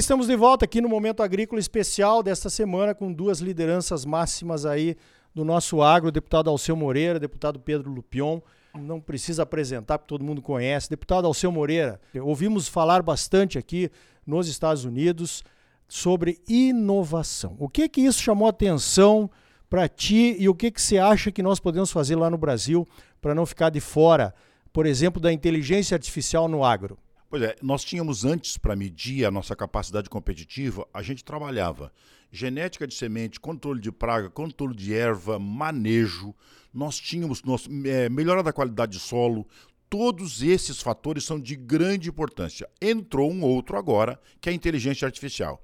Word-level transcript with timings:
estamos 0.00 0.26
de 0.26 0.34
volta 0.34 0.64
aqui 0.64 0.80
no 0.80 0.88
Momento 0.88 1.22
Agrícola 1.22 1.60
Especial 1.60 2.22
desta 2.22 2.48
semana 2.48 2.94
com 2.94 3.12
duas 3.12 3.40
lideranças 3.40 4.06
máximas 4.06 4.64
aí 4.64 4.96
do 5.34 5.44
nosso 5.44 5.82
agro, 5.82 6.10
deputado 6.10 6.48
Alceu 6.48 6.74
Moreira, 6.74 7.20
deputado 7.20 7.60
Pedro 7.60 7.90
Lupion. 7.90 8.40
Não 8.74 8.98
precisa 8.98 9.42
apresentar, 9.42 9.98
porque 9.98 10.08
todo 10.08 10.24
mundo 10.24 10.40
conhece. 10.40 10.88
Deputado 10.88 11.26
Alceu 11.26 11.52
Moreira, 11.52 12.00
ouvimos 12.18 12.66
falar 12.66 13.02
bastante 13.02 13.58
aqui 13.58 13.90
nos 14.26 14.48
Estados 14.48 14.86
Unidos 14.86 15.44
sobre 15.86 16.40
inovação. 16.48 17.54
O 17.58 17.68
que 17.68 17.86
que 17.86 18.00
isso 18.00 18.22
chamou 18.22 18.48
atenção 18.48 19.30
para 19.68 19.86
ti 19.86 20.34
e 20.38 20.48
o 20.48 20.54
que 20.54 20.70
que 20.70 20.80
você 20.80 20.96
acha 20.96 21.30
que 21.30 21.42
nós 21.42 21.60
podemos 21.60 21.92
fazer 21.92 22.16
lá 22.16 22.30
no 22.30 22.38
Brasil 22.38 22.88
para 23.20 23.34
não 23.34 23.44
ficar 23.44 23.68
de 23.68 23.80
fora, 23.80 24.34
por 24.72 24.86
exemplo, 24.86 25.20
da 25.20 25.30
inteligência 25.30 25.94
artificial 25.94 26.48
no 26.48 26.64
agro? 26.64 26.96
Pois 27.30 27.44
é, 27.44 27.54
nós 27.62 27.84
tínhamos 27.84 28.24
antes, 28.24 28.58
para 28.58 28.74
medir 28.74 29.24
a 29.24 29.30
nossa 29.30 29.54
capacidade 29.54 30.10
competitiva, 30.10 30.84
a 30.92 31.00
gente 31.00 31.24
trabalhava 31.24 31.92
genética 32.32 32.88
de 32.88 32.94
semente, 32.94 33.38
controle 33.38 33.80
de 33.80 33.92
praga, 33.92 34.28
controle 34.28 34.74
de 34.74 34.92
erva, 34.92 35.38
manejo. 35.38 36.34
Nós 36.74 36.98
tínhamos 36.98 37.44
nosso, 37.44 37.70
é, 37.86 38.08
melhora 38.08 38.42
da 38.42 38.52
qualidade 38.52 38.92
de 38.94 38.98
solo. 38.98 39.46
Todos 39.88 40.42
esses 40.42 40.82
fatores 40.82 41.22
são 41.22 41.38
de 41.38 41.54
grande 41.54 42.08
importância. 42.08 42.68
Entrou 42.82 43.30
um 43.30 43.44
outro 43.44 43.76
agora, 43.78 44.20
que 44.40 44.48
é 44.48 44.52
a 44.52 44.54
inteligência 44.54 45.06
artificial. 45.06 45.62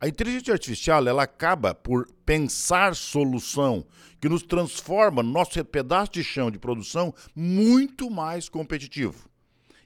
A 0.00 0.08
inteligência 0.08 0.52
artificial 0.52 1.06
ela 1.06 1.22
acaba 1.22 1.72
por 1.72 2.10
pensar 2.24 2.96
solução 2.96 3.86
que 4.20 4.28
nos 4.28 4.42
transforma 4.42 5.22
nosso 5.22 5.64
pedaço 5.64 6.10
de 6.10 6.24
chão 6.24 6.50
de 6.50 6.58
produção 6.58 7.14
muito 7.32 8.10
mais 8.10 8.48
competitivo. 8.48 9.30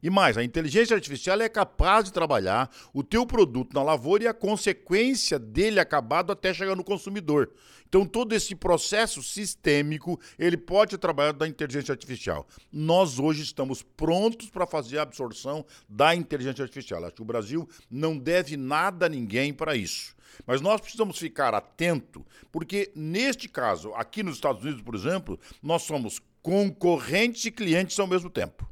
E 0.03 0.09
mais, 0.09 0.39
a 0.39 0.45
inteligência 0.45 0.95
artificial 0.95 1.41
é 1.41 1.49
capaz 1.49 2.07
de 2.07 2.13
trabalhar 2.13 2.71
o 2.93 3.03
teu 3.03 3.27
produto 3.27 3.75
na 3.75 3.83
lavoura 3.83 4.25
e 4.25 4.29
a 4.29 4.35
consequência 4.35 5.39
dele 5.39 5.79
acabado 5.79 6.33
até 6.33 6.55
chegar 6.55 6.75
no 6.75 6.85
consumidor. 6.85 7.51
Então 7.87 8.07
todo 8.07 8.33
esse 8.33 8.55
processo 8.55 9.23
sistêmico, 9.23 10.19
ele 10.39 10.57
pode 10.57 10.97
trabalhar 10.97 11.33
da 11.33 11.47
inteligência 11.47 11.93
artificial. 11.93 12.47
Nós 12.73 13.19
hoje 13.19 13.43
estamos 13.43 13.83
prontos 13.83 14.49
para 14.49 14.67
fazer 14.67 14.99
a 14.99 15.03
absorção 15.03 15.67
da 15.89 16.15
inteligência 16.15 16.63
artificial. 16.63 17.05
Acho 17.05 17.17
que 17.17 17.23
o 17.23 17.25
Brasil 17.25 17.69
não 17.91 18.17
deve 18.17 18.57
nada 18.57 19.07
a 19.07 19.09
ninguém 19.09 19.53
para 19.53 19.75
isso. 19.75 20.15
Mas 20.47 20.61
nós 20.61 20.81
precisamos 20.81 21.19
ficar 21.19 21.53
atento, 21.53 22.25
porque 22.53 22.93
neste 22.95 23.49
caso, 23.49 23.93
aqui 23.95 24.23
nos 24.23 24.37
Estados 24.37 24.63
Unidos, 24.63 24.81
por 24.81 24.95
exemplo, 24.95 25.39
nós 25.61 25.83
somos 25.83 26.21
concorrentes 26.41 27.45
e 27.45 27.51
clientes 27.51 27.99
ao 27.99 28.07
mesmo 28.07 28.31
tempo. 28.31 28.70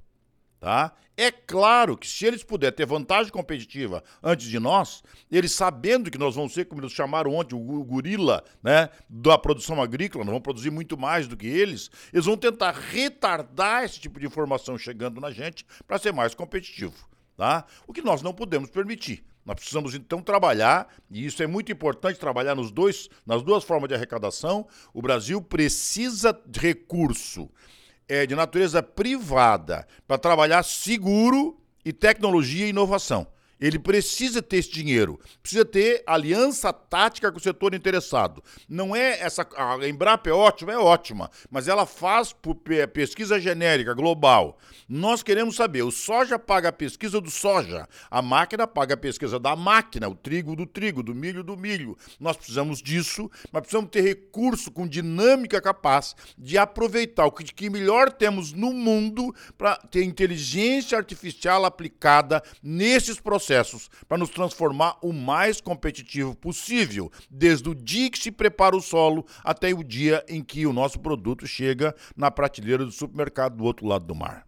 Tá? 0.61 0.93
É 1.17 1.31
claro 1.31 1.97
que 1.97 2.07
se 2.07 2.27
eles 2.27 2.43
puderem 2.43 2.77
ter 2.77 2.87
vantagem 2.87 3.31
competitiva 3.33 4.03
antes 4.23 4.47
de 4.47 4.59
nós, 4.59 5.03
eles 5.31 5.53
sabendo 5.53 6.11
que 6.11 6.19
nós 6.19 6.35
vamos 6.35 6.53
ser, 6.53 6.65
como 6.65 6.81
eles 6.81 6.93
chamaram 6.93 7.35
ontem, 7.35 7.55
o 7.55 7.85
gorila 7.85 8.43
né, 8.63 8.89
da 9.09 9.39
produção 9.39 9.81
agrícola, 9.81 10.25
nós 10.25 10.33
vamos 10.33 10.45
produzir 10.45 10.71
muito 10.71 10.97
mais 10.99 11.29
do 11.29 11.37
que 11.37 11.47
eles, 11.47 11.91
eles 12.13 12.27
vão 12.27 12.37
tentar 12.37 12.73
retardar 12.73 13.85
esse 13.85 14.01
tipo 14.01 14.19
de 14.19 14.27
informação 14.27 14.77
chegando 14.77 15.21
na 15.21 15.31
gente 15.31 15.65
para 15.87 15.99
ser 15.99 16.13
mais 16.13 16.35
competitivo. 16.35 17.09
Tá? 17.37 17.65
O 17.87 17.93
que 17.93 18.03
nós 18.03 18.21
não 18.21 18.35
podemos 18.35 18.69
permitir. 18.69 19.25
Nós 19.45 19.57
precisamos 19.57 19.95
então 19.95 20.21
trabalhar, 20.21 20.89
e 21.11 21.25
isso 21.25 21.43
é 21.43 21.47
muito 21.47 21.73
importante 21.73 22.19
trabalhar 22.19 22.55
nos 22.55 22.71
dois, 22.71 23.09
nas 23.25 23.43
duas 23.43 23.65
formas 23.65 23.89
de 23.89 23.95
arrecadação. 23.95 24.67
O 24.93 25.01
Brasil 25.01 25.41
precisa 25.41 26.39
de 26.47 26.61
recurso 26.61 27.49
é, 28.09 28.27
de 28.27 28.35
natureza 28.35 28.83
privada 28.83 29.87
para 30.07 30.19
trabalhar 30.19 30.63
seguro 30.63 31.61
e 31.85 31.93
tecnologia 31.93 32.67
e 32.67 32.71
inovação. 32.71 33.27
Ele 33.61 33.79
precisa 33.79 34.41
ter 34.41 34.59
esse 34.59 34.71
dinheiro, 34.71 35.19
precisa 35.43 35.65
ter 35.65 36.03
aliança 36.07 36.73
tática 36.73 37.33
com 37.33 37.39
o 37.39 37.43
setor 37.43 37.75
interessado. 37.75 38.43
Não 38.69 38.95
é 38.95 39.21
essa. 39.21 39.47
A 39.57 39.89
Embrapa 39.89 40.31
é 40.31 40.33
ótima, 40.33 40.73
é 40.73 40.79
ótima, 40.79 41.31
mas 41.51 41.67
ela 41.67 41.85
faz 41.85 42.35
pesquisa 42.93 43.41
genérica, 43.41 43.95
global. 43.95 44.59
Nós 44.89 45.23
queremos 45.23 45.57
saber: 45.57 45.83
o 45.83 45.91
soja 45.91 46.39
paga 46.39 46.69
a 46.69 46.73
pesquisa 46.73 47.21
do 47.21 47.31
soja, 47.31 47.89
a 48.09 48.23
máquina 48.23 48.67
paga 48.67 48.95
a 48.95 48.97
pesquisa 48.97 49.41
da 49.41 49.57
máquina, 49.57 50.09
o 50.09 50.15
trigo 50.15 50.55
do 50.55 50.65
trigo, 50.67 51.03
do 51.03 51.15
milho 51.15 51.43
do 51.43 51.57
milho. 51.57 51.97
Nós 52.21 52.37
precisamos 52.37 52.81
disso, 52.81 53.29
mas 53.51 53.63
precisamos 53.63 53.91
ter 53.91 54.03
recurso 54.03 54.71
com 54.71 54.87
dinâmica 54.87 55.61
capaz 55.61 56.15
de 56.37 56.57
aproveitar 56.57 57.27
o 57.27 57.33
que 57.33 57.69
melhor 57.69 58.13
temos 58.13 58.53
no 58.53 58.73
mundo 58.73 59.35
para 59.57 59.77
ter 59.77 60.05
inteligência 60.05 60.97
artificial 60.97 61.65
aplicada 61.65 62.43
nesses 62.63 63.19
processos 63.19 63.48
processos 63.49 63.89
para 64.07 64.19
nos 64.19 64.29
transformar 64.29 64.99
o 65.01 65.13
mais 65.13 65.61
competitivo 65.61 66.35
possível, 66.35 67.11
desde 67.31 67.69
o 67.71 67.75
dia 67.75 68.11
que 68.11 68.19
se 68.19 68.31
prepara 68.31 68.77
o 68.77 68.81
solo 68.81 69.25
até 69.43 69.73
o 69.73 69.83
dia 69.83 70.23
em 70.29 70.43
que 70.43 70.67
o 70.67 70.73
nosso 70.73 71.01
produto 71.01 71.47
chega 71.47 71.95
na 72.15 72.31
prateleira 72.31 72.85
do 72.85 72.93
supermercado 72.93 73.57
do 73.57 73.65
outro 73.65 73.87
lado 73.87 74.05
do 74.05 74.15
mar. 74.15 74.47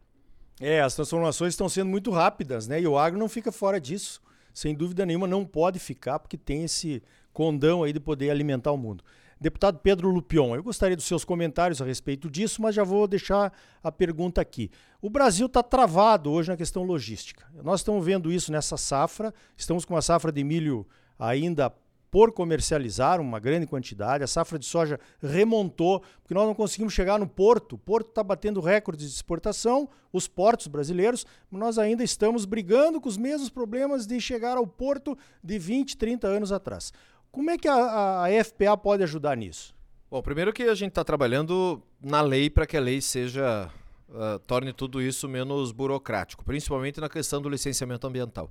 É, 0.60 0.82
as 0.82 0.94
transformações 0.94 1.54
estão 1.54 1.68
sendo 1.68 1.88
muito 1.88 2.10
rápidas, 2.10 2.68
né? 2.68 2.80
E 2.80 2.86
o 2.86 2.98
agro 2.98 3.18
não 3.18 3.28
fica 3.28 3.50
fora 3.50 3.80
disso. 3.80 4.20
Sem 4.52 4.74
dúvida 4.74 5.06
nenhuma, 5.06 5.26
não 5.26 5.46
pode 5.46 5.78
ficar, 5.78 6.18
porque 6.18 6.36
tem 6.36 6.64
esse 6.64 7.02
condão 7.32 7.82
aí 7.82 7.94
de 7.94 8.00
poder 8.00 8.28
alimentar 8.28 8.72
o 8.72 8.76
mundo. 8.76 9.02
Deputado 9.40 9.78
Pedro 9.78 10.10
Lupion, 10.10 10.54
eu 10.54 10.62
gostaria 10.62 10.94
dos 10.94 11.06
seus 11.06 11.24
comentários 11.24 11.80
a 11.80 11.84
respeito 11.86 12.28
disso, 12.28 12.60
mas 12.60 12.74
já 12.74 12.84
vou 12.84 13.08
deixar 13.08 13.50
a 13.82 13.90
pergunta 13.90 14.38
aqui. 14.38 14.70
O 15.00 15.08
Brasil 15.08 15.46
está 15.46 15.62
travado 15.62 16.30
hoje 16.30 16.50
na 16.50 16.58
questão 16.58 16.82
logística. 16.82 17.46
Nós 17.64 17.80
estamos 17.80 18.04
vendo 18.04 18.30
isso 18.30 18.52
nessa 18.52 18.76
safra, 18.76 19.32
estamos 19.56 19.86
com 19.86 19.94
uma 19.94 20.02
safra 20.02 20.30
de 20.30 20.44
milho 20.44 20.86
ainda 21.18 21.72
por 22.10 22.32
comercializar 22.32 23.20
uma 23.20 23.38
grande 23.38 23.66
quantidade. 23.66 24.24
A 24.24 24.26
safra 24.26 24.58
de 24.58 24.66
soja 24.66 24.98
remontou, 25.22 26.00
porque 26.20 26.34
nós 26.34 26.46
não 26.46 26.54
conseguimos 26.54 26.92
chegar 26.92 27.18
no 27.18 27.26
porto. 27.26 27.74
O 27.74 27.78
porto 27.78 28.08
está 28.08 28.22
batendo 28.22 28.60
recordes 28.60 29.08
de 29.08 29.14
exportação, 29.14 29.88
os 30.12 30.26
portos 30.26 30.66
brasileiros, 30.66 31.24
mas 31.50 31.60
nós 31.60 31.78
ainda 31.78 32.02
estamos 32.02 32.44
brigando 32.44 33.00
com 33.00 33.08
os 33.08 33.16
mesmos 33.16 33.48
problemas 33.48 34.06
de 34.06 34.20
chegar 34.20 34.56
ao 34.56 34.66
porto 34.66 35.16
de 35.42 35.58
20, 35.58 35.96
30 35.96 36.26
anos 36.26 36.52
atrás. 36.52 36.92
Como 37.30 37.50
é 37.50 37.56
que 37.56 37.68
a, 37.68 38.24
a 38.24 38.44
FPA 38.44 38.76
pode 38.76 39.02
ajudar 39.02 39.36
nisso? 39.36 39.74
Bom, 40.10 40.20
primeiro 40.20 40.52
que 40.52 40.64
a 40.64 40.74
gente 40.74 40.90
está 40.90 41.04
trabalhando 41.04 41.82
na 42.00 42.20
lei 42.20 42.50
para 42.50 42.66
que 42.66 42.76
a 42.76 42.80
lei 42.80 43.00
seja 43.00 43.70
Uh, 44.10 44.40
torne 44.40 44.72
tudo 44.72 45.00
isso 45.00 45.28
menos 45.28 45.70
burocrático, 45.70 46.44
principalmente 46.44 47.00
na 47.00 47.08
questão 47.08 47.40
do 47.40 47.48
licenciamento 47.48 48.04
ambiental. 48.08 48.50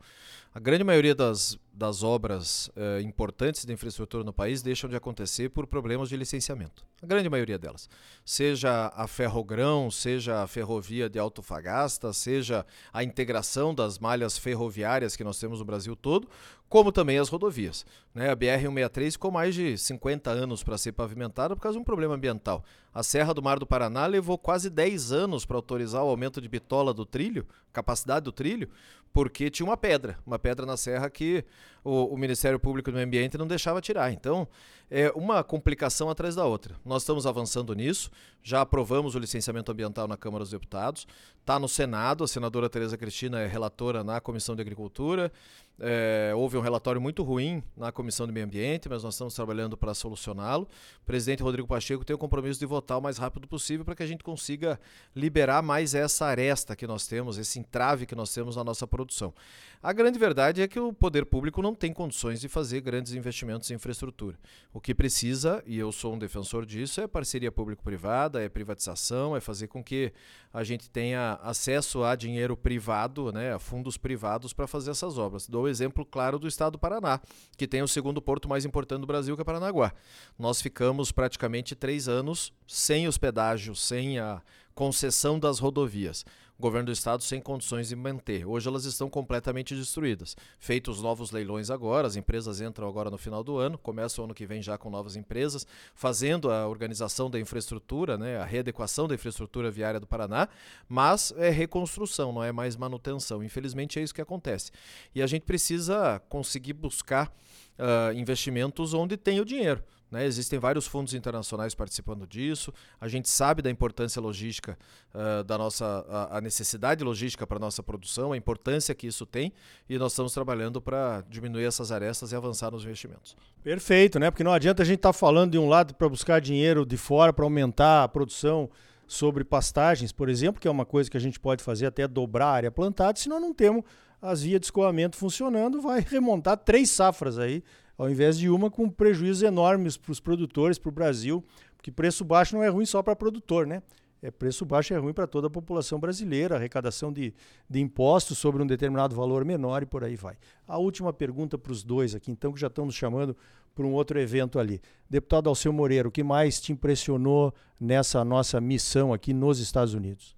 A 0.53 0.59
grande 0.59 0.85
maioria 0.85 1.13
das, 1.13 1.59
das 1.73 2.01
obras 2.01 2.69
uh, 2.69 3.01
importantes 3.01 3.65
de 3.65 3.73
infraestrutura 3.73 4.23
no 4.23 4.31
país 4.31 4.61
deixam 4.61 4.89
de 4.89 4.95
acontecer 4.95 5.49
por 5.49 5.67
problemas 5.67 6.07
de 6.07 6.15
licenciamento. 6.15 6.85
A 7.01 7.05
grande 7.05 7.29
maioria 7.29 7.59
delas. 7.59 7.89
Seja 8.23 8.89
a 8.95 9.05
ferrogrão, 9.05 9.91
seja 9.91 10.43
a 10.43 10.47
ferrovia 10.47 11.09
de 11.09 11.19
Altofagasta, 11.19 12.13
seja 12.13 12.65
a 12.93 13.03
integração 13.03 13.75
das 13.75 13.99
malhas 13.99 14.37
ferroviárias 14.37 15.17
que 15.17 15.25
nós 15.25 15.37
temos 15.39 15.59
no 15.59 15.65
Brasil 15.65 15.93
todo, 15.93 16.29
como 16.69 16.91
também 16.91 17.17
as 17.17 17.27
rodovias. 17.27 17.85
Né? 18.13 18.29
A 18.29 18.35
BR-163 18.35 19.13
ficou 19.13 19.31
mais 19.31 19.55
de 19.55 19.77
50 19.77 20.29
anos 20.29 20.63
para 20.63 20.77
ser 20.77 20.91
pavimentada 20.91 21.55
por 21.55 21.61
causa 21.61 21.77
de 21.77 21.81
um 21.81 21.83
problema 21.83 22.15
ambiental. 22.15 22.63
A 22.93 23.01
Serra 23.01 23.33
do 23.33 23.41
Mar 23.41 23.59
do 23.59 23.65
Paraná 23.65 24.05
levou 24.05 24.37
quase 24.37 24.69
10 24.69 25.11
anos 25.11 25.45
para 25.45 25.57
autorizar 25.57 26.03
o 26.03 26.09
aumento 26.09 26.39
de 26.39 26.47
bitola 26.47 26.93
do 26.93 27.05
trilho, 27.05 27.47
capacidade 27.73 28.25
do 28.25 28.31
trilho, 28.31 28.69
porque 29.11 29.49
tinha 29.49 29.65
uma 29.65 29.77
pedra, 29.77 30.17
uma 30.25 30.37
pedra 30.37 30.65
na 30.65 30.77
serra 30.77 31.09
que 31.09 31.43
o, 31.83 32.13
o, 32.13 32.17
Ministério 32.17 32.59
Público 32.59 32.91
do 32.91 32.95
Meio 32.95 33.07
Ambiente 33.07 33.37
não 33.37 33.47
deixava 33.47 33.81
tirar. 33.81 34.11
Então, 34.11 34.47
é 34.89 35.11
uma 35.15 35.43
complicação 35.43 36.09
atrás 36.09 36.35
da 36.35 36.45
outra. 36.45 36.75
Nós 36.85 37.03
estamos 37.03 37.25
avançando 37.25 37.73
nisso, 37.73 38.11
já 38.43 38.61
aprovamos 38.61 39.15
o 39.15 39.19
licenciamento 39.19 39.71
ambiental 39.71 40.07
na 40.07 40.17
Câmara 40.17 40.43
dos 40.43 40.51
Deputados, 40.51 41.07
está 41.39 41.59
no 41.59 41.67
Senado, 41.67 42.23
a 42.23 42.27
senadora 42.27 42.69
Tereza 42.69 42.97
Cristina 42.97 43.39
é 43.39 43.47
relatora 43.47 44.03
na 44.03 44.21
Comissão 44.21 44.55
de 44.55 44.61
Agricultura. 44.61 45.31
É, 45.81 46.33
houve 46.35 46.57
um 46.57 46.61
relatório 46.61 46.99
muito 46.99 47.23
ruim 47.23 47.63
na 47.75 47.91
Comissão 47.91 48.27
do 48.27 48.33
Meio 48.33 48.45
Ambiente, 48.45 48.89
mas 48.89 49.03
nós 49.03 49.13
estamos 49.13 49.33
trabalhando 49.33 49.77
para 49.77 49.93
solucioná-lo. 49.93 50.67
O 51.01 51.05
presidente 51.05 51.41
Rodrigo 51.41 51.67
Pacheco 51.67 52.03
tem 52.03 52.15
o 52.15 52.19
compromisso 52.19 52.59
de 52.59 52.65
votar 52.65 52.97
o 52.97 53.01
mais 53.01 53.17
rápido 53.17 53.47
possível 53.47 53.85
para 53.85 53.95
que 53.95 54.03
a 54.03 54.07
gente 54.07 54.23
consiga 54.23 54.79
liberar 55.15 55.61
mais 55.61 55.93
essa 55.93 56.25
aresta 56.25 56.75
que 56.75 56.85
nós 56.85 57.07
temos, 57.07 57.37
esse 57.37 57.59
entrave 57.59 58.05
que 58.05 58.15
nós 58.15 58.33
temos 58.33 58.55
na 58.55 58.63
nossa 58.63 58.85
produção. 58.85 59.33
A 59.81 59.93
grande 59.93 60.19
verdade 60.19 60.61
é 60.61 60.67
que 60.67 60.79
o 60.79 60.91
poder 60.91 61.25
público 61.25 61.61
não 61.61 61.73
tem 61.73 61.93
condições 61.93 62.41
de 62.41 62.49
fazer 62.49 62.81
grandes 62.81 63.13
investimentos 63.13 63.71
em 63.71 63.75
infraestrutura. 63.75 64.37
O 64.73 64.81
que 64.81 64.93
precisa, 64.93 65.63
e 65.65 65.77
eu 65.77 65.89
sou 65.91 66.13
um 66.13 66.19
defensor 66.19 66.65
disso, 66.65 66.99
é 66.99 67.07
parceria 67.07 67.49
público-privada, 67.49 68.43
é 68.43 68.49
privatização, 68.49 69.37
é 69.37 69.39
fazer 69.39 69.67
com 69.67 69.81
que 69.81 70.11
a 70.51 70.63
gente 70.65 70.89
tenha 70.89 71.39
acesso 71.41 72.03
a 72.03 72.15
dinheiro 72.15 72.57
privado, 72.57 73.31
né, 73.31 73.53
a 73.53 73.59
fundos 73.59 73.97
privados 73.97 74.51
para 74.51 74.67
fazer 74.67 74.91
essas 74.91 75.17
obras. 75.17 75.47
Dou 75.47 75.63
o 75.63 75.68
exemplo 75.69 76.05
claro 76.05 76.39
do 76.39 76.47
estado 76.47 76.73
do 76.73 76.79
Paraná, 76.79 77.19
que 77.57 77.67
tem 77.67 77.81
o 77.81 77.87
segundo 77.87 78.21
porto 78.21 78.49
mais 78.49 78.65
importante 78.65 79.01
do 79.01 79.07
Brasil, 79.07 79.35
que 79.35 79.41
é 79.41 79.45
Paranaguá. 79.45 79.93
Nós 80.37 80.61
ficamos 80.61 81.11
praticamente 81.11 81.75
três 81.75 82.07
anos 82.07 82.51
sem 82.67 83.07
hospedágio, 83.07 83.75
sem 83.75 84.19
a 84.19 84.41
concessão 84.79 85.37
das 85.37 85.59
rodovias 85.59 86.23
o 86.57 86.61
governo 86.61 86.87
do 86.87 86.91
estado 86.91 87.23
sem 87.23 87.39
condições 87.39 87.87
de 87.87 87.95
manter. 87.95 88.45
Hoje 88.45 88.67
elas 88.67 88.83
estão 88.83 89.09
completamente 89.09 89.73
destruídas. 89.73 90.35
Feitos 90.57 91.01
novos 91.01 91.31
leilões 91.31 91.69
agora, 91.69 92.05
as 92.05 92.17
empresas 92.17 92.59
entram 92.59 92.87
agora 92.87 93.09
no 93.09 93.17
final 93.17 93.41
do 93.41 93.57
ano, 93.57 93.77
começam 93.77 94.21
o 94.21 94.25
ano 94.25 94.33
que 94.33 94.45
vem 94.45 94.61
já 94.61 94.77
com 94.77 94.89
novas 94.89 95.15
empresas, 95.15 95.65
fazendo 95.95 96.51
a 96.51 96.67
organização 96.67 97.29
da 97.29 97.39
infraestrutura, 97.39 98.17
né, 98.17 98.37
a 98.37 98.43
readequação 98.43 99.07
da 99.07 99.15
infraestrutura 99.15 99.71
viária 99.71 100.01
do 100.01 100.07
Paraná, 100.07 100.49
mas 100.87 101.33
é 101.37 101.49
reconstrução, 101.49 102.33
não 102.33 102.43
é 102.43 102.51
mais 102.51 102.75
manutenção. 102.75 103.41
Infelizmente 103.41 103.97
é 103.97 104.03
isso 104.03 104.13
que 104.13 104.21
acontece. 104.21 104.71
E 105.15 105.21
a 105.21 105.27
gente 105.27 105.43
precisa 105.43 106.21
conseguir 106.27 106.73
buscar 106.73 107.33
uh, 107.77 108.13
investimentos 108.13 108.93
onde 108.93 109.15
tem 109.15 109.39
o 109.39 109.45
dinheiro. 109.45 109.81
Né? 110.11 110.25
Existem 110.25 110.57
vários 110.57 110.87
fundos 110.87 111.13
internacionais 111.13 111.75
participando 111.75 112.25
disso. 112.25 112.73
A 112.99 113.07
gente 113.07 113.29
sabe 113.29 113.61
da 113.61 113.69
importância 113.69 114.21
logística 114.21 114.77
uh, 115.13 115.43
da 115.43 115.57
nossa 115.57 116.05
a, 116.09 116.37
a 116.37 116.41
necessidade 116.41 117.03
logística 117.03 117.45
para 117.45 117.57
a 117.57 117.59
nossa 117.59 117.83
produção, 117.83 118.31
a 118.31 118.37
importância 118.37 118.95
que 118.95 119.07
isso 119.07 119.25
tem, 119.25 119.53
e 119.87 119.97
nós 119.97 120.13
estamos 120.13 120.33
trabalhando 120.33 120.81
para 120.81 121.23
diminuir 121.29 121.65
essas 121.65 121.91
arestas 121.91 122.31
e 122.31 122.35
avançar 122.35 122.71
nos 122.71 122.83
investimentos. 122.83 123.35
Perfeito, 123.63 124.19
né? 124.19 124.31
Porque 124.31 124.43
não 124.43 124.53
adianta 124.53 124.81
a 124.81 124.85
gente 124.85 124.97
estar 124.97 125.09
tá 125.09 125.13
falando 125.13 125.51
de 125.51 125.57
um 125.57 125.67
lado 125.67 125.93
para 125.93 126.09
buscar 126.09 126.41
dinheiro 126.41 126.85
de 126.85 126.97
fora 126.97 127.31
para 127.31 127.45
aumentar 127.45 128.03
a 128.03 128.07
produção 128.07 128.69
sobre 129.05 129.43
pastagens, 129.43 130.11
por 130.11 130.29
exemplo, 130.29 130.61
que 130.61 130.67
é 130.67 130.71
uma 130.71 130.85
coisa 130.85 131.09
que 131.09 131.17
a 131.17 131.19
gente 131.19 131.39
pode 131.39 131.63
fazer 131.63 131.87
até 131.87 132.07
dobrar 132.07 132.45
a 132.45 132.51
área 132.51 132.71
plantada, 132.71 133.17
se 133.17 133.27
nós 133.27 133.41
não 133.41 133.51
temos 133.53 133.83
as 134.21 134.43
vias 134.43 134.59
de 134.59 134.67
escoamento 134.67 135.17
funcionando, 135.17 135.81
vai 135.81 136.05
remontar 136.07 136.57
três 136.57 136.89
safras 136.91 137.39
aí 137.39 137.63
ao 137.99 138.09
invés 138.09 138.37
de 138.39 138.49
uma 138.49 138.71
com 138.71 138.89
prejuízos 138.89 139.43
enormes 139.43 139.97
para 139.97 140.13
os 140.13 140.21
produtores, 140.21 140.79
para 140.79 140.87
o 140.87 140.91
Brasil, 140.91 141.43
porque 141.75 141.91
preço 141.91 142.23
baixo 142.23 142.55
não 142.55 142.63
é 142.63 142.69
ruim 142.69 142.85
só 142.85 143.03
para 143.03 143.13
produtor, 143.13 143.67
né? 143.67 143.83
É, 144.21 144.31
preço 144.31 144.65
baixo 144.65 144.93
é 144.93 144.97
ruim 144.97 145.13
para 145.13 145.27
toda 145.27 145.47
a 145.47 145.49
população 145.49 145.99
brasileira, 145.99 146.55
arrecadação 146.55 147.11
de, 147.11 147.33
de 147.69 147.79
impostos 147.79 148.37
sobre 148.37 148.63
um 148.63 148.67
determinado 148.67 149.15
valor 149.15 149.43
menor 149.43 149.83
e 149.83 149.85
por 149.85 150.03
aí 150.03 150.15
vai. 150.15 150.37
A 150.65 150.77
última 150.77 151.11
pergunta 151.11 151.57
para 151.57 151.73
os 151.73 151.83
dois 151.83 152.15
aqui, 152.15 152.31
então, 152.31 152.53
que 152.53 152.59
já 152.59 152.67
estão 152.67 152.85
nos 152.85 152.95
chamando 152.95 153.35
para 153.75 153.85
um 153.85 153.91
outro 153.91 154.17
evento 154.17 154.59
ali. 154.59 154.81
Deputado 155.09 155.49
Alceu 155.49 155.73
Moreira, 155.73 156.07
o 156.07 156.11
que 156.11 156.23
mais 156.23 156.59
te 156.61 156.71
impressionou 156.71 157.53
nessa 157.79 158.23
nossa 158.23 158.61
missão 158.61 159.13
aqui 159.13 159.33
nos 159.33 159.59
Estados 159.59 159.93
Unidos? 159.93 160.37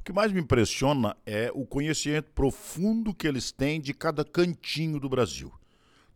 O 0.00 0.02
que 0.02 0.12
mais 0.12 0.32
me 0.32 0.40
impressiona 0.40 1.16
é 1.24 1.52
o 1.54 1.64
conhecimento 1.64 2.30
profundo 2.32 3.14
que 3.14 3.26
eles 3.26 3.52
têm 3.52 3.80
de 3.80 3.94
cada 3.94 4.24
cantinho 4.24 4.98
do 4.98 5.08
Brasil. 5.08 5.52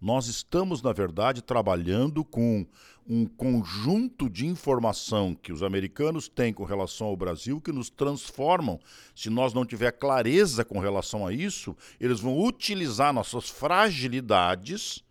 Nós 0.00 0.28
estamos, 0.28 0.80
na 0.80 0.92
verdade, 0.92 1.42
trabalhando 1.42 2.24
com 2.24 2.66
um 3.06 3.26
conjunto 3.26 4.30
de 4.30 4.46
informação 4.46 5.34
que 5.34 5.52
os 5.52 5.62
americanos 5.62 6.28
têm 6.28 6.54
com 6.54 6.64
relação 6.64 7.08
ao 7.08 7.16
Brasil 7.16 7.60
que 7.60 7.72
nos 7.72 7.90
transformam. 7.90 8.80
Se 9.14 9.28
nós 9.28 9.52
não 9.52 9.66
tiver 9.66 9.90
clareza 9.92 10.64
com 10.64 10.78
relação 10.78 11.26
a 11.26 11.32
isso, 11.32 11.76
eles 12.00 12.20
vão 12.20 12.40
utilizar 12.40 13.12
nossas 13.12 13.48
fragilidades 13.50 15.04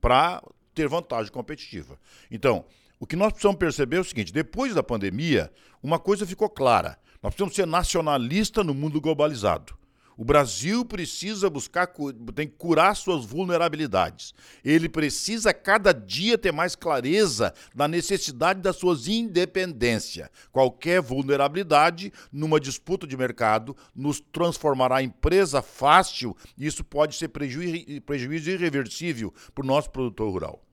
para 0.00 0.42
ter 0.74 0.88
vantagem 0.88 1.32
competitiva. 1.32 1.98
Então, 2.30 2.64
o 2.98 3.06
que 3.06 3.16
nós 3.16 3.32
precisamos 3.32 3.58
perceber 3.58 3.96
é 3.96 4.00
o 4.00 4.04
seguinte: 4.04 4.32
depois 4.32 4.74
da 4.74 4.82
pandemia, 4.82 5.52
uma 5.82 5.98
coisa 5.98 6.26
ficou 6.26 6.48
clara. 6.48 6.98
Nós 7.22 7.34
precisamos 7.34 7.54
ser 7.54 7.66
nacionalista 7.66 8.64
no 8.64 8.72
mundo 8.72 9.00
globalizado. 9.00 9.79
O 10.20 10.24
Brasil 10.24 10.84
precisa 10.84 11.48
buscar, 11.48 11.90
tem 12.34 12.46
que 12.46 12.54
curar 12.58 12.94
suas 12.94 13.24
vulnerabilidades. 13.24 14.34
Ele 14.62 14.86
precisa 14.86 15.54
cada 15.54 15.94
dia 15.94 16.36
ter 16.36 16.52
mais 16.52 16.76
clareza 16.76 17.54
da 17.74 17.88
necessidade 17.88 18.60
das 18.60 18.76
suas 18.76 19.08
independência. 19.08 20.30
Qualquer 20.52 21.00
vulnerabilidade 21.00 22.12
numa 22.30 22.60
disputa 22.60 23.06
de 23.06 23.16
mercado 23.16 23.74
nos 23.96 24.20
transformará 24.20 25.02
em 25.02 25.08
presa 25.08 25.62
fácil 25.62 26.36
e 26.54 26.66
isso 26.66 26.84
pode 26.84 27.16
ser 27.16 27.28
prejuízo, 27.28 28.02
prejuízo 28.02 28.50
irreversível 28.50 29.32
para 29.54 29.64
o 29.64 29.66
nosso 29.66 29.88
produtor 29.88 30.30
rural. 30.30 30.69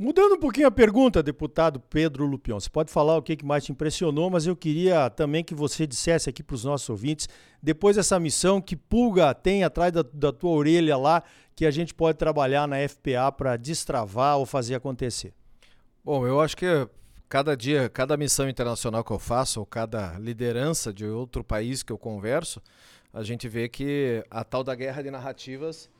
Mudando 0.00 0.36
um 0.36 0.38
pouquinho 0.38 0.68
a 0.68 0.70
pergunta, 0.70 1.20
deputado 1.24 1.80
Pedro 1.80 2.24
Lupion, 2.24 2.60
você 2.60 2.70
pode 2.70 2.88
falar 2.88 3.16
o 3.16 3.22
que 3.22 3.44
mais 3.44 3.64
te 3.64 3.72
impressionou, 3.72 4.30
mas 4.30 4.46
eu 4.46 4.54
queria 4.54 5.10
também 5.10 5.42
que 5.42 5.56
você 5.56 5.88
dissesse 5.88 6.30
aqui 6.30 6.40
para 6.40 6.54
os 6.54 6.62
nossos 6.62 6.88
ouvintes, 6.88 7.28
depois 7.60 7.96
dessa 7.96 8.20
missão, 8.20 8.60
que 8.60 8.76
pulga 8.76 9.34
tem 9.34 9.64
atrás 9.64 9.92
da, 9.92 10.04
da 10.12 10.32
tua 10.32 10.52
orelha 10.52 10.96
lá, 10.96 11.24
que 11.52 11.66
a 11.66 11.70
gente 11.72 11.92
pode 11.92 12.16
trabalhar 12.16 12.68
na 12.68 12.76
FPA 12.88 13.32
para 13.36 13.56
destravar 13.56 14.38
ou 14.38 14.46
fazer 14.46 14.76
acontecer? 14.76 15.34
Bom, 16.04 16.24
eu 16.24 16.40
acho 16.40 16.56
que 16.56 16.88
cada 17.28 17.56
dia, 17.56 17.88
cada 17.88 18.16
missão 18.16 18.48
internacional 18.48 19.02
que 19.02 19.10
eu 19.10 19.18
faço, 19.18 19.58
ou 19.58 19.66
cada 19.66 20.16
liderança 20.16 20.92
de 20.92 21.06
outro 21.06 21.42
país 21.42 21.82
que 21.82 21.92
eu 21.92 21.98
converso, 21.98 22.62
a 23.12 23.24
gente 23.24 23.48
vê 23.48 23.68
que 23.68 24.24
a 24.30 24.44
tal 24.44 24.62
da 24.62 24.76
guerra 24.76 25.02
de 25.02 25.10
narrativas 25.10 25.90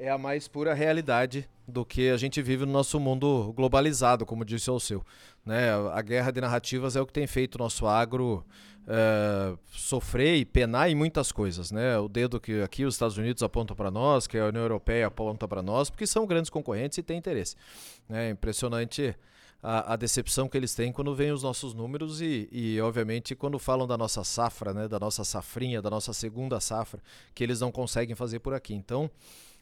é 0.00 0.10
a 0.10 0.16
mais 0.16 0.48
pura 0.48 0.72
realidade 0.72 1.46
do 1.68 1.84
que 1.84 2.08
a 2.08 2.16
gente 2.16 2.40
vive 2.40 2.64
no 2.64 2.72
nosso 2.72 2.98
mundo 2.98 3.52
globalizado, 3.54 4.24
como 4.24 4.44
disse 4.44 4.70
o 4.70 4.80
seu. 4.80 5.04
Né? 5.44 5.70
A 5.92 6.00
guerra 6.00 6.30
de 6.30 6.40
narrativas 6.40 6.96
é 6.96 7.00
o 7.00 7.06
que 7.06 7.12
tem 7.12 7.26
feito 7.26 7.56
o 7.56 7.58
nosso 7.58 7.86
agro 7.86 8.44
é, 8.88 9.54
sofrer 9.70 10.36
e 10.36 10.44
penar 10.44 10.90
em 10.90 10.94
muitas 10.94 11.30
coisas. 11.30 11.70
Né? 11.70 11.98
O 11.98 12.08
dedo 12.08 12.40
que 12.40 12.62
aqui 12.62 12.84
os 12.84 12.94
Estados 12.94 13.18
Unidos 13.18 13.42
apontam 13.42 13.76
para 13.76 13.90
nós, 13.90 14.26
que 14.26 14.38
a 14.38 14.46
União 14.46 14.62
Europeia 14.62 15.06
aponta 15.06 15.46
para 15.46 15.62
nós, 15.62 15.90
porque 15.90 16.06
são 16.06 16.26
grandes 16.26 16.50
concorrentes 16.50 16.96
e 16.96 17.02
têm 17.02 17.18
interesse. 17.18 17.54
É 18.08 18.30
impressionante 18.30 19.14
a, 19.62 19.92
a, 19.92 19.96
decepção 19.96 20.48
que 20.48 20.56
eles 20.56 20.74
têm 20.74 20.90
quando 20.90 21.14
veem 21.14 21.32
os 21.32 21.42
nossos 21.42 21.74
números 21.74 22.22
e, 22.22 22.48
e, 22.50 22.80
obviamente, 22.80 23.34
quando 23.34 23.58
falam 23.58 23.86
da 23.86 23.98
nossa 23.98 24.24
safra, 24.24 24.72
né? 24.72 24.88
da 24.88 24.98
nossa 24.98 25.24
safrinha, 25.24 25.82
da 25.82 25.90
nossa 25.90 26.14
segunda 26.14 26.58
safra, 26.58 27.02
que 27.34 27.44
eles 27.44 27.60
não 27.60 27.70
conseguem 27.70 28.16
fazer 28.16 28.38
por 28.38 28.54
aqui. 28.54 28.72
Então, 28.74 29.10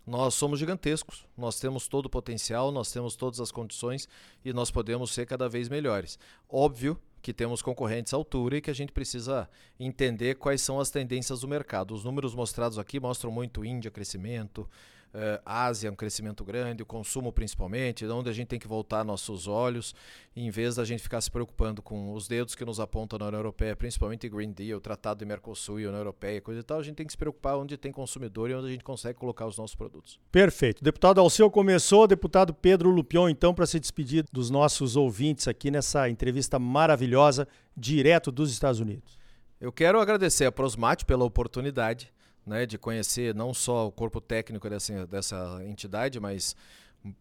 nós 0.09 0.33
somos 0.33 0.59
gigantescos, 0.59 1.27
nós 1.37 1.61
temos 1.61 1.87
todo 1.87 2.07
o 2.07 2.11
potencial, 2.11 2.73
nós 2.73 2.91
temos 2.91 3.15
todas 3.15 3.41
as 3.41 3.53
condições 3.53 4.09
e 4.43 4.55
nós 4.55 4.71
podemos 4.71 5.13
ser 5.13 5.27
cada 5.27 5.51
vez 5.51 5.69
melhores. 5.69 6.19
Óbvio 6.49 6.99
que 7.21 7.31
temos 7.31 7.61
concorrentes 7.61 8.15
à 8.15 8.17
altura 8.17 8.57
e 8.57 8.61
que 8.63 8.71
a 8.71 8.75
gente 8.75 8.91
precisa 8.91 9.51
entender 9.79 10.37
quais 10.37 10.63
são 10.63 10.81
as 10.81 10.89
tendências 10.89 11.41
do 11.41 11.49
mercado. 11.49 11.93
Os 11.93 12.05
números 12.05 12.35
mostrados 12.35 12.79
aqui 12.79 12.99
mostram 12.99 13.31
muito 13.31 13.67
Índia 13.67 13.91
crescimento, 13.91 14.67
uh, 15.15 15.41
Ásia, 15.45 15.91
um 15.91 15.95
crescimento 15.95 16.45
grande, 16.45 16.83
o 16.83 16.87
consumo 16.87 17.33
principalmente, 17.33 18.07
onde 18.07 18.29
a 18.29 18.33
gente 18.33 18.49
tem 18.49 18.59
que 18.59 18.69
voltar 18.69 19.05
nossos 19.05 19.47
olhos, 19.47 19.95
em 20.37 20.51
vez 20.51 20.77
da 20.77 20.85
gente 20.85 21.03
ficar 21.03 21.21
se 21.21 21.31
preocupando 21.31 21.83
com 21.83 22.13
os 22.13 22.29
dedos 22.29 22.55
que 22.55 22.65
nos 22.65 22.81
apontam 22.81 23.19
na 23.19 23.27
União 23.27 23.41
Europeia, 23.41 23.75
principalmente 23.75 24.29
Green 24.29 24.53
Deal, 24.53 24.81
Tratado 24.81 25.19
de 25.19 25.25
Mercosul 25.25 25.81
e 25.81 25.87
União 25.87 25.99
Europeia, 25.99 26.41
coisa 26.41 26.61
e 26.61 26.63
tal, 26.63 26.79
a 26.79 26.83
gente 26.83 26.97
tem 26.97 27.07
que 27.07 27.13
se 27.13 27.19
preocupar 27.19 27.57
onde 27.57 27.77
tem 27.77 27.93
consumidor 27.93 28.51
e 28.51 28.55
onde 28.55 28.67
a 28.69 28.71
gente 28.71 28.85
consegue 28.85 29.19
colocar 29.19 29.47
os 29.47 29.57
nossos 29.57 29.75
produtos. 29.75 30.19
Perfeito. 30.31 30.83
Deputado 30.83 31.21
Alceu 31.21 31.51
começou, 31.51 32.07
deputado 32.07 32.55
Pedro 32.55 32.91
Lupion, 32.91 33.29
então, 33.29 33.55
para 33.55 33.67
se 33.67 33.81
despedir 33.81 34.25
dos 34.33 34.51
nossos 34.51 34.97
ouvintes 34.97 35.49
aqui 35.49 35.71
nessa 35.71 36.09
entrevista 36.09 36.59
maravilhosa, 36.59 37.49
direto 37.77 38.31
dos 38.31 38.51
Estados 38.51 38.81
Unidos. 38.81 39.19
Eu 39.61 39.73
quero 39.73 40.01
agradecer 40.01 40.45
a 40.45 40.53
Prosmate 40.53 41.05
pela 41.05 41.25
oportunidade 41.25 42.13
né, 42.49 42.67
de 42.67 42.79
conhecer 42.79 43.35
não 43.35 43.53
só 43.53 43.87
o 43.87 43.93
corpo 43.93 44.21
técnico 44.21 44.69
dessa, 44.69 45.07
dessa 45.07 45.61
entidade, 45.65 46.19
mas 46.19 46.57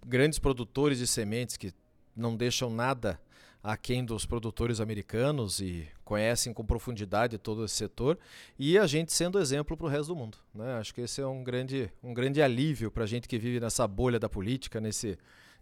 grandes 0.05 0.39
produtores 0.39 0.97
de 0.97 1.05
sementes 1.05 1.57
que 1.57 1.73
não 2.15 2.35
deixam 2.35 2.69
nada 2.69 3.19
aquém 3.61 4.05
dos 4.05 4.25
produtores 4.25 4.79
americanos 4.79 5.59
e 5.59 5.87
conhecem 6.05 6.53
com 6.53 6.65
profundidade 6.65 7.37
todo 7.37 7.65
esse 7.65 7.75
setor 7.75 8.17
e 8.57 8.77
a 8.77 8.87
gente 8.87 9.11
sendo 9.11 9.39
exemplo 9.39 9.75
para 9.75 9.85
o 9.85 9.89
resto 9.89 10.07
do 10.07 10.15
mundo. 10.15 10.37
Né? 10.53 10.75
Acho 10.75 10.93
que 10.93 11.01
esse 11.01 11.19
é 11.19 11.27
um 11.27 11.43
grande, 11.43 11.91
um 12.01 12.13
grande 12.13 12.41
alívio 12.41 12.89
para 12.89 13.03
a 13.03 13.07
gente 13.07 13.27
que 13.27 13.37
vive 13.37 13.59
nessa 13.59 13.85
bolha 13.85 14.19
da 14.19 14.29
política, 14.29 14.79
nesse 14.79 15.17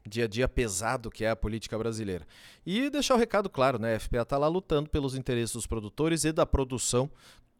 dia 0.07 0.25
a 0.25 0.27
dia 0.27 0.47
pesado 0.47 1.09
que 1.09 1.25
é 1.25 1.31
a 1.31 1.35
política 1.35 1.77
brasileira. 1.77 2.27
E 2.63 2.89
deixar 2.91 3.15
o 3.15 3.17
recado 3.17 3.49
claro, 3.49 3.79
né? 3.79 3.95
A 3.95 3.99
FPA 3.99 4.21
está 4.21 4.37
lá 4.37 4.47
lutando 4.47 4.87
pelos 4.89 5.15
interesses 5.15 5.53
dos 5.53 5.65
produtores 5.65 6.23
e 6.25 6.31
da 6.31 6.45
produção, 6.45 7.09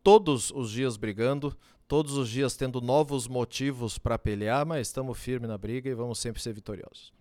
todos 0.03 0.51
os 0.51 0.69
dias 0.69 0.97
brigando, 0.97 1.57
todos 1.87 2.17
os 2.17 2.29
dias 2.29 2.55
tendo 2.55 2.81
novos 2.81 3.27
motivos 3.27 3.97
para 3.97 4.17
pelear, 4.17 4.65
mas 4.65 4.87
estamos 4.87 5.17
firmes 5.17 5.49
na 5.49 5.57
briga 5.57 5.89
e 5.89 5.93
vamos 5.93 6.19
sempre 6.19 6.41
ser 6.41 6.53
vitoriosos. 6.53 7.13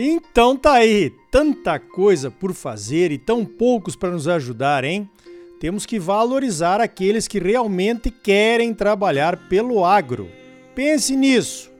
Então 0.00 0.56
tá 0.56 0.74
aí, 0.74 1.12
tanta 1.28 1.78
coisa 1.80 2.30
por 2.30 2.54
fazer 2.54 3.10
e 3.10 3.18
tão 3.18 3.44
poucos 3.44 3.96
para 3.96 4.10
nos 4.10 4.28
ajudar, 4.28 4.84
hein? 4.84 5.10
Temos 5.58 5.84
que 5.84 5.98
valorizar 5.98 6.80
aqueles 6.80 7.26
que 7.26 7.40
realmente 7.40 8.08
querem 8.08 8.72
trabalhar 8.72 9.48
pelo 9.48 9.84
agro. 9.84 10.30
Pense 10.72 11.16
nisso. 11.16 11.77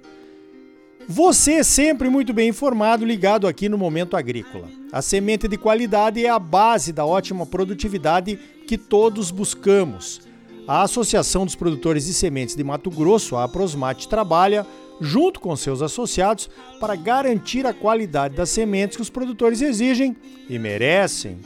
Você 1.11 1.55
é 1.55 1.63
sempre 1.63 2.11
muito 2.11 2.35
bem 2.35 2.51
informado, 2.51 3.03
ligado 3.03 3.47
aqui 3.47 3.67
no 3.67 3.79
Momento 3.79 4.15
Agrícola. 4.15 4.69
A 4.93 5.01
semente 5.01 5.49
de 5.49 5.57
qualidade 5.57 6.23
é 6.23 6.29
a 6.29 6.39
base 6.39 6.93
da 6.93 7.07
ótima 7.07 7.47
produtividade 7.47 8.39
que 8.67 8.77
todos 8.77 9.31
buscamos. 9.31 10.21
a 10.67 10.83
Associação 10.83 11.47
dos 11.47 11.55
Produtores 11.55 12.05
de 12.05 12.13
Sementes 12.13 12.55
de 12.55 12.63
Mato 12.63 12.91
Grosso, 12.91 13.37
a 13.37 13.45
Aprosmate, 13.45 14.07
trabalha 14.07 14.67
junto 15.01 15.41
com 15.41 15.57
seus 15.57 15.81
associados 15.81 16.51
para 16.79 16.95
garantir 16.95 17.65
a 17.65 17.73
qualidade 17.73 18.37
das 18.37 18.51
sementes 18.51 18.95
que 18.95 19.03
os 19.03 19.09
produtores 19.09 19.63
exigem 19.63 20.15
e 20.47 20.59
merecem. 20.59 21.39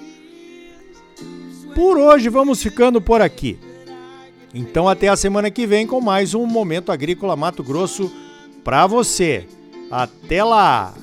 Por 1.72 1.96
hoje 1.98 2.28
vamos 2.28 2.60
ficando 2.60 3.00
por 3.00 3.22
aqui. 3.22 3.60
Então 4.52 4.88
até 4.88 5.06
a 5.06 5.14
semana 5.14 5.52
que 5.52 5.68
vem 5.68 5.86
com 5.86 6.00
mais 6.00 6.34
um 6.34 6.46
Momento 6.46 6.90
Agrícola 6.90 7.36
Mato 7.36 7.62
Grosso 7.62 8.10
para 8.64 8.86
você. 8.86 9.46
Até 9.90 10.42
lá! 10.42 10.94